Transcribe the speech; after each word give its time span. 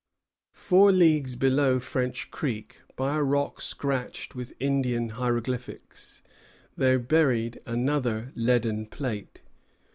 Four 0.55 0.91
leagues 0.91 1.35
below 1.35 1.79
French 1.79 2.31
Creek, 2.31 2.77
by 2.95 3.15
a 3.15 3.21
rock 3.21 3.61
scratched 3.61 4.33
with 4.33 4.51
Indian 4.59 5.09
hieroglyphics, 5.09 6.23
they 6.75 6.97
buried 6.97 7.59
another 7.67 8.31
leaden 8.33 8.87
plate. 8.87 9.43